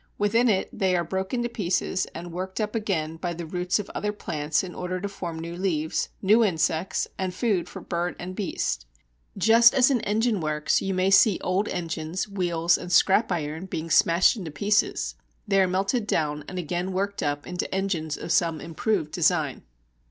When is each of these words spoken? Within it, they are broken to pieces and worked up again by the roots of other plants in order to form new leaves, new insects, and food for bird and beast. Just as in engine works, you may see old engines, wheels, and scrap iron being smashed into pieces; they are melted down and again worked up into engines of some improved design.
Within 0.17 0.49
it, 0.49 0.67
they 0.73 0.95
are 0.95 1.03
broken 1.03 1.43
to 1.43 1.47
pieces 1.47 2.07
and 2.15 2.31
worked 2.33 2.59
up 2.59 2.73
again 2.73 3.17
by 3.17 3.35
the 3.35 3.45
roots 3.45 3.77
of 3.77 3.87
other 3.93 4.11
plants 4.11 4.63
in 4.63 4.73
order 4.73 4.99
to 4.99 5.07
form 5.07 5.37
new 5.37 5.55
leaves, 5.55 6.09
new 6.23 6.43
insects, 6.43 7.07
and 7.19 7.35
food 7.35 7.69
for 7.69 7.81
bird 7.81 8.15
and 8.17 8.35
beast. 8.35 8.87
Just 9.37 9.75
as 9.75 9.91
in 9.91 9.99
engine 10.01 10.41
works, 10.41 10.81
you 10.81 10.95
may 10.95 11.11
see 11.11 11.39
old 11.43 11.67
engines, 11.67 12.27
wheels, 12.27 12.79
and 12.79 12.91
scrap 12.91 13.31
iron 13.31 13.67
being 13.67 13.91
smashed 13.91 14.35
into 14.35 14.49
pieces; 14.49 15.13
they 15.47 15.61
are 15.61 15.67
melted 15.67 16.07
down 16.07 16.45
and 16.47 16.57
again 16.57 16.93
worked 16.93 17.21
up 17.21 17.45
into 17.45 17.71
engines 17.71 18.17
of 18.17 18.31
some 18.31 18.59
improved 18.59 19.11
design. 19.11 19.61